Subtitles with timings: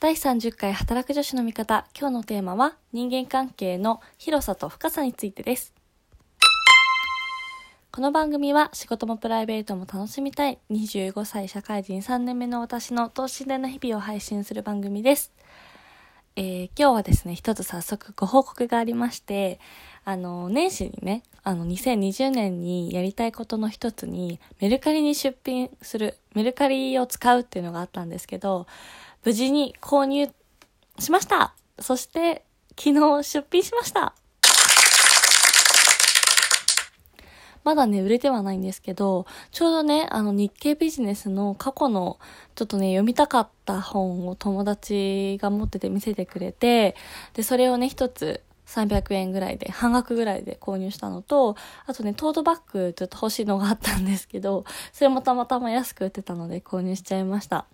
[0.00, 1.84] 第30回働く女子の味方。
[1.98, 5.74] 今日のテーマは人間関係の広さと深さについてです。
[7.90, 15.32] この番組は仕事もプライベートも楽しみたい25歳社会人3年目の私の等身大の日々を配信する番組です。
[16.36, 19.58] えー今日はですね、一つ早速ご報告がありまして、
[20.04, 28.68] あの、年始にね、あの、2020年にやりたいことの一つに、メルカリに出品する、メルカリを使うっていうのがあったんですけど、
[29.24, 30.28] 無事に購入
[30.98, 32.44] しましたそして、
[32.78, 34.14] 昨日出品しました
[37.68, 42.18] まだね、売れてはないんですけど、ちょうどね、あの日経ビジネスの過去の
[42.54, 46.96] ちょっとね、読みたかった本を友達が持ってて見せてくれて、
[47.34, 57.66] で、それをね、一つ300円ぐらいで、半額ぐらいで購入したのと、あとね、トートバッグちょっと欲しいのがあったんですけど、それもたまたま安く売ってたので購入しちゃいました。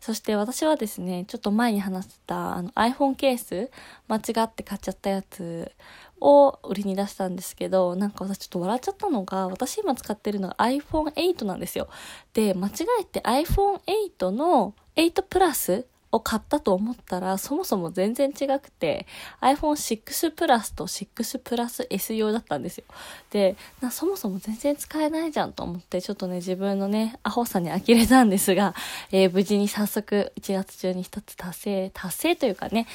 [0.00, 3.70] そして私はですね、ちょっと前に話してたあの iPhone ケース、
[4.08, 5.72] 間違って買っちゃったやつ
[6.20, 11.88] を売りに出したんですけど、なんか私ちょっと笑っちゃったのが、私今使ってるのが iPhone8 なんですよ。
[12.32, 19.06] で、間違えて iPhone8 の8プラスを買ったと思ったら、そもそも全然違くて、
[19.40, 22.84] iPhone6 プラスと6プラス S 用だったんですよ。
[23.30, 23.56] で、
[23.90, 28.74] そもそも全然使えないじゃんと思って、ちょっとね、自分のね、アホさに呆れたんですが、
[29.12, 32.86] えー無事に早速1月中に一つ達成、達成というかね、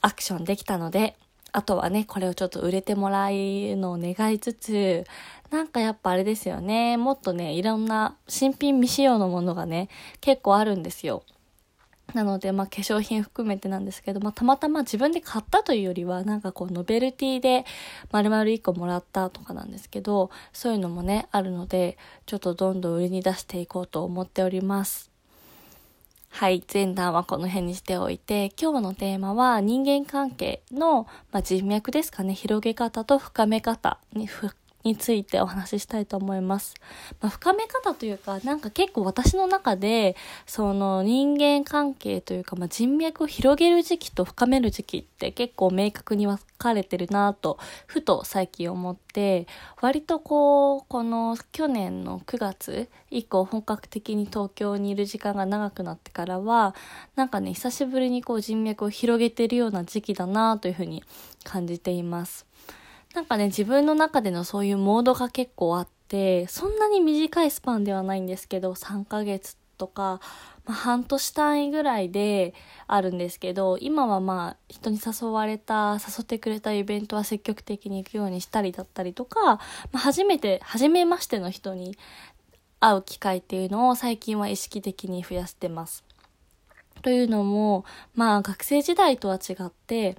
[0.00, 1.16] アクションできたので、
[1.52, 5.04] あとはね、これをちょっと売れてもらうのを願いつつ、
[5.50, 9.88] なんかやっぱあれですよね、もっとね、いろんな新品未使用のものがね、
[10.20, 11.22] 結構あるんですよ。
[12.12, 17.64] なので、まあ、化粧品含めてなんですけど、まあ、たまたま自分で買ったというよりは、なんかこう、ノベルティで
[18.12, 21.96] 丸々1個もらったとかなんですけど、そういうのもね、あるので、
[22.26, 25.10] ちょっとどんどん売りに出していこうと思っております。
[26.30, 34.26] はい、前段はこの辺にしておいて、今日のテーマは人間関係の、まあ、人脈ですかね、広げ方と深め方に
[34.84, 36.74] についてお話ししたいと思います。
[37.20, 40.14] まあ、深め方というか、なんか結構私の中で、
[40.46, 49.46] その人間関係というか、まあ、人脈を広げる時期と深める時期って結構明確に分かれてるなと、ふと最近思って、
[49.80, 56.74] 割とこう、この去年の9月以降本格的に東京にいる時間が長くなってからは、
[57.16, 61.02] なんかね、久しぶりにこう人脈を広げてるような時期だなというふうに
[61.42, 62.46] 感じています。
[63.14, 70.20] なんかね、自分の中でのそういうモードが結構あって、そんなに短いスパンではないんですけど、3ヶ月とか、
[70.64, 72.54] まあ、半年単位ぐらいで
[72.88, 79.60] あるんですけど、今はまあ、人に誘われた、誘ってくれたイベントは積極的に行くようにしたりだったりとか、ま
[79.94, 81.96] あ、初めて、初めましての人に
[82.80, 86.04] 会う機会っていうのを最近は意識的に増やしてます。
[87.02, 90.16] というのも、まあ学生時代とは違って、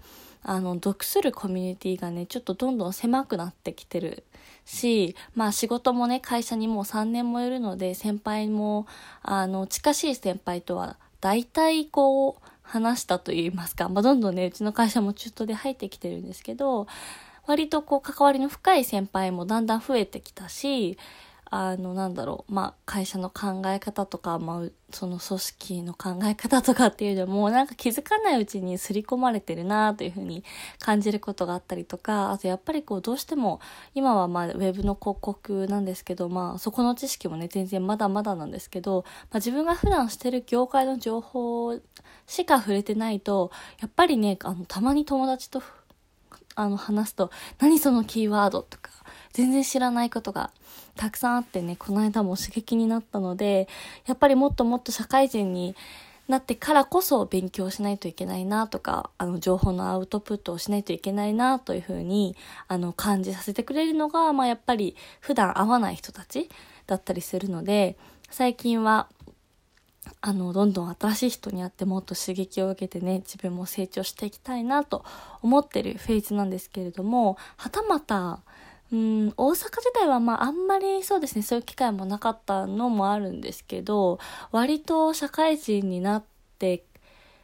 [0.48, 4.24] あの、属するコミュニティがね、ちょっとどんどん狭くなってきてる
[4.64, 8.86] し、まあ仕事もね、会社にもう3年もいるので、先輩も、
[9.24, 16.86] あの、近しい先輩とは、大体こう、話したと言いますか、まあどんどんね、うちの会社も中途で入ってきてるんですけど、
[17.48, 21.00] 割とこう、関わりの深い先輩もだんだん増えてきたし、
[21.52, 30.44] あの、なんだろう、まあ、会社の考え方とか、まあ、その組織の考え方とかっていうのも、なんか気づかないうちに刷り込まれてるなというふうに
[30.80, 33.60] 感じることがあったりとか、あとやっぱりこう、どうしても、
[33.94, 41.80] 今はまあ、ウェブの広告なんですけど、まあ、そこの知識もね、全然まだまだなんですけど、まあ、自分が普段してる業界の情報
[42.28, 43.52] しか触れてないと、
[43.82, 45.62] やっぱりね、あの、たまに友達と、
[46.56, 47.30] あの、話すと、
[47.60, 48.90] 何そのキーワードとか、
[49.36, 50.50] 全然知らないことが
[50.96, 53.68] たくさんあってね、この間も刺激になったので、
[54.06, 55.76] やっぱりもっともっと社会人に
[56.30, 62.38] なってからこそ勉強しないといけないなとか、あの、情報のアウトプットをしないといけないなというふうに、
[62.70, 66.50] あの、感じさせてくれるのが、まあ、やっぱり普段会わない人たち
[66.88, 67.98] だったりするので、
[68.30, 69.10] 最近は、
[70.22, 75.04] あの、どんどん新しい人に会ってもっと刺激を受けてね、自分も成長していきたいなと
[75.42, 78.40] 思ってるフェーズなんですけれども、はたまた、
[78.92, 84.20] うん、大阪自体はまああんまりそうですね、そういう機会もなかったのもあるんですけど、
[84.52, 86.24] 割と社会人になっ
[86.60, 86.84] て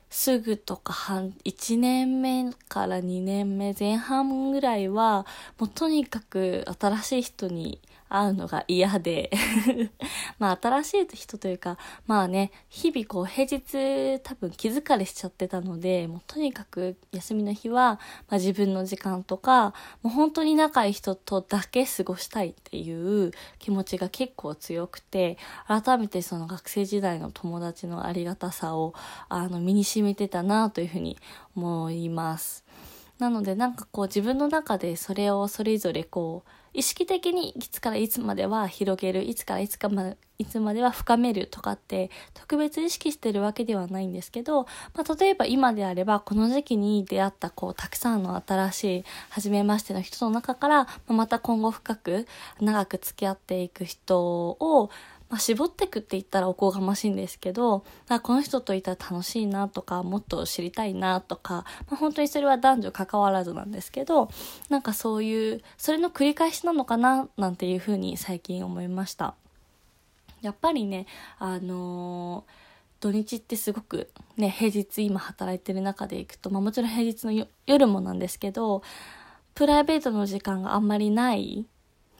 [0.09, 5.25] すぐとか半、1年目から2年目前半ぐらいは、
[5.57, 7.79] もうとにかく新しい人に
[8.11, 9.31] 会うのが嫌で
[10.37, 17.99] まあ新しい人というか、まあね、日々こう平日多分気疲れしちゃってたので、もうとにかく休みの日は、
[18.29, 19.73] まあ、自分の時間とか、
[20.03, 25.37] もう本当に仲いい人とだけ過ごしたいっていう気持ちが結構強くて、
[25.67, 28.93] 改めてその学生時代の友達のありがたさを、
[29.29, 31.17] あの、身に染みてたなというふうに
[31.55, 32.63] 思います。
[33.21, 44.63] なのでなんかこう自分の中でそれをそれぞれこう意識的にいつからいつまでは広げるいつからいつかまいつまでは深めるとかって特別意識してるわけではないんですけど、
[44.95, 52.25] まあ、例えば今であればこの時期に出会ったこうたくさんの新しい初めましての人の中から、まあ、また今後深く
[52.59, 54.89] 長く付き合っていく人を
[55.31, 64.29] まあ、絞ってくって言ったらおこがましいんですけど、あこの人といたら楽しいなとか、もっと知りたいなとか、まあ、本当にそれは男女関わらずなんですけど、
[64.69, 69.33] なんかそういう、それの繰り返しなのかななんていうふうに最近思いました。
[70.41, 71.07] やっぱりね、
[71.39, 72.61] あのー
[73.01, 78.83] 土日ってすごくね、平日今働いてる中でいくと、まあもちろん平日の夜もなんですけど、
[79.55, 81.65] プライベートの時間があんまりない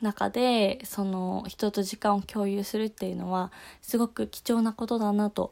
[0.02, 3.52] 中でその人と時間を共有するっていうのは
[3.82, 5.52] すごく貴重なことだなと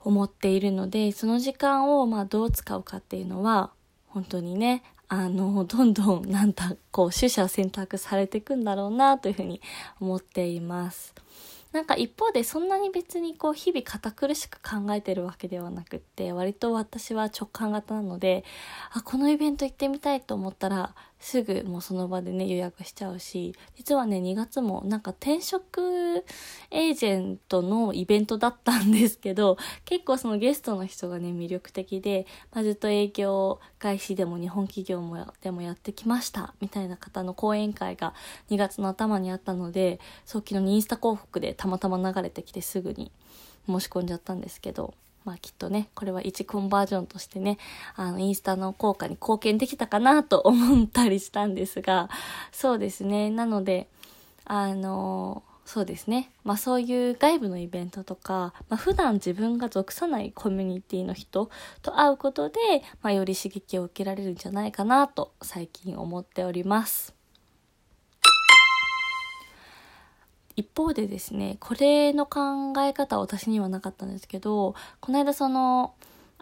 [0.00, 3.70] 思っているのでその時間をまあどう使うかっていうのは
[4.08, 9.60] 本当にねあのどんどんなんだこう取捨選択されていくんだろうなというふうに
[10.00, 11.14] 思っています。
[11.72, 18.44] なんか一方でそんなに別にこう日々堅苦しく考えてるわけではなくって割と私は直感型なので
[18.92, 26.22] あこのイベント行ってみたいと思ったらすぐもうその場でね予約しちゃうし実はね2月もなんか転職
[26.70, 29.56] エージェントのイベントだったんですけど
[29.86, 38.12] 結構そのゲストの人がね魅力的で、まあ、ずっと営業外資でも日本企業もでもやってきましたみたいな方の講演会が
[38.50, 43.10] 2月の頭にあったので早期のインスタ広告でたまたま流れてきてすぐに
[43.66, 44.92] 申し込んじゃったんですけど
[45.24, 47.58] まあきっとね、これは1コンバージョンとしてね、
[47.96, 52.10] あの、インスタの効果に貢献できたかなと思ったりしたんですが、
[52.52, 53.30] そうですね。
[53.30, 53.88] なので、
[54.44, 56.30] あの、そうですね。
[56.44, 61.48] まあそういう外部のイベントとか、まあ普段自分が属さないコミュニティの人
[61.80, 62.58] と会うことで、
[63.00, 67.23] まあより刺激を受けられるんじゃないかなと最近思っております。
[70.56, 75.94] 一方でですね、これの考え方は私にはなかったんですけど、この間その、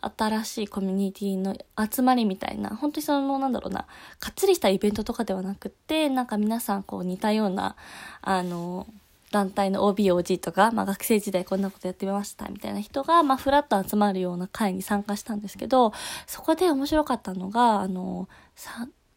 [0.02, 1.56] 新しいコミュニティの
[1.90, 3.86] 集まりみたいな、本当にその、なんだろうな、
[4.18, 7.76] かっつりしたイベントとかではなくって、なんか皆さんこう似たような、
[8.20, 8.86] あの、
[9.30, 15.92] 団体の OB、OG とか、まあ学生時代こんなことやってみましたみたいな人が、まあフラッと集まるような会に参加したんですけど、
[16.26, 18.28] そこで面白かったのが、あの、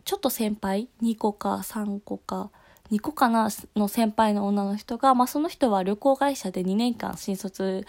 [0.06, 2.52] ちょっと先輩、2個か3個か、
[2.92, 7.86] 2個かなの先輩の女の人が、まあ、その人は旅行会社で2年間新卒、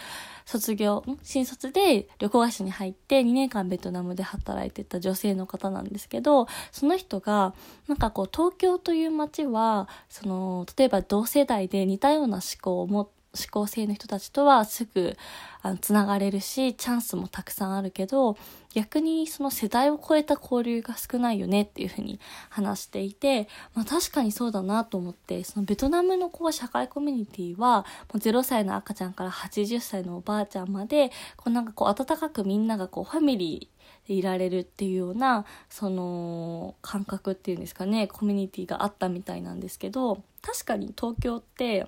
[0.47, 7.55] 卒業、新卒で旅行会社に入って2年間ベトナムで働いてた女性の方なんですけど、その人が、
[7.89, 15.17] なんかこう、東京という街は、その、例えば同世代で似たような思考を持って、思考性の人たちとはすぐ
[15.63, 18.37] あのつながれるしチャンスもたくさんあるけど
[18.75, 41.87] 逆にその世代を超えた交流が少ないよねっていうふうに話していて、まあ、確かにそうだなと思ってそのベトナムのこう社会コミュニティはもう0歳の赤ちゃんから80歳のおばあちゃんまでこうなんかこう温かくみんながこうファミリーでいられるっていうようなその感覚っていうんですかねコミュニティがあったみたいなんですけど確かに東京って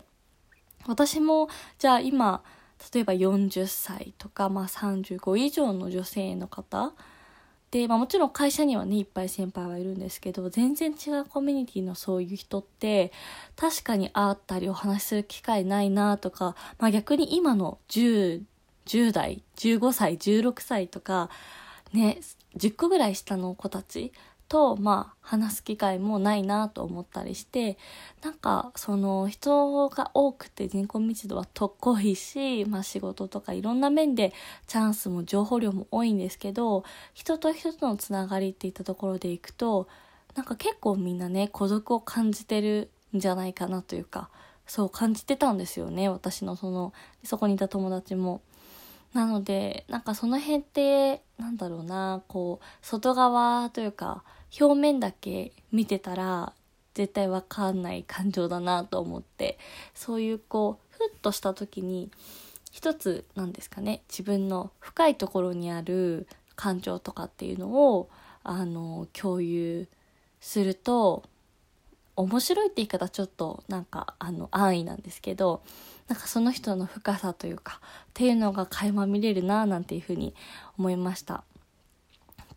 [0.86, 1.48] 私も
[1.78, 2.42] じゃあ今
[2.92, 6.92] 例えば40歳とか、まあ、35以上の女性の方。
[7.70, 13.12] で、まあ、もちろん会社にはねいっぱい先輩はいるんですけど全然違うコミュニティのそういう人って
[13.56, 18.42] 確かに会ったりお話しする機会ないなとか、まあ、逆に今の10
[18.86, 21.28] 10代15歳16歳とか
[21.92, 22.20] ね
[22.56, 24.12] 10個ぐらい下の子たち
[24.48, 27.76] と、まあ、話す機会もないなと思ったりして、
[28.22, 34.32] なんか、その、人が多くて人口密度はとっこいし、まあ仕事とかいろんな面で
[34.66, 39.88] チャンスも情報量も多いんですけど、人と人とのつながりっていったところでいくと、
[40.34, 44.30] なんか結構みんなね、孤独を感じてるんじゃないかなというか、
[44.66, 46.92] そう感じてたんですよね、私のその、
[47.24, 48.40] そこにいた友達も。
[49.14, 54.22] なので、なんかその辺って、なんだろうな、こう、外側というか、
[54.58, 56.52] 表面だけ見てたら
[56.94, 59.58] 絶対わかんない感情だなと思って
[59.94, 62.10] そういうこうふっとした時に
[62.72, 66.26] 一つなんですかね自分の深いところにある
[66.56, 68.08] 感情とかっていうのを
[68.42, 69.86] あの共有
[70.40, 71.22] すると
[72.16, 75.62] 面白いって言い方ちょっとなんかあの安易なんですけど
[76.08, 80.34] なんかその人の深さというかっていうのが垣間見れるななんていうふうに
[80.76, 81.44] 思いました。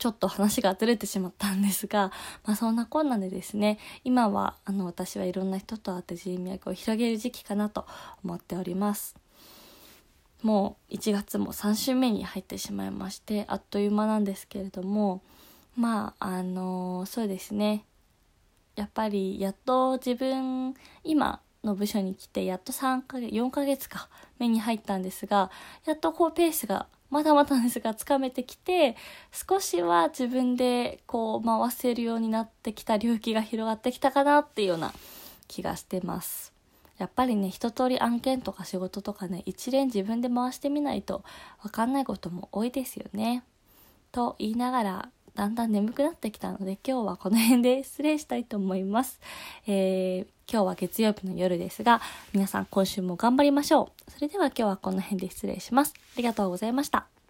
[0.02, 2.12] ちょっと話がずれてしまったんですが、
[2.44, 7.86] まあそんなこんなでですね、今はあの私はいろんな人と会って人脈を広げる時期かなと
[8.24, 9.16] 思っております。
[10.42, 15.22] もう1月も3週目に入ってしまいまして、あっという間なんですけれども、
[15.76, 17.86] まああのそうですね、
[18.76, 25.52] やっぱりやっと自分今の部署に来てやっと3ヶ月4ヶ月か目に入ったんですが
[25.86, 28.96] やっとこうペースがまだまだですがつかめてきて
[29.32, 34.94] 少しは自分でこう回せるようになってきた領域が広がってきたかなっていうような
[35.48, 36.54] 気がしてます。
[36.98, 41.24] やっぱりね一通り案件とか仕事とかね一連自分で回してみないと
[41.62, 43.44] 分かんないことも多いですよね。
[44.12, 49.20] と言いながらだんだん眠くなってきたので今日はこの辺で失礼したいと思います。
[49.68, 52.02] えー、今日は月曜日の夜ですが、
[52.34, 54.12] 皆さん今週も頑張りましょう。
[54.12, 55.94] それでは今日はこの辺で失礼します。
[55.96, 57.21] ありがとうございました。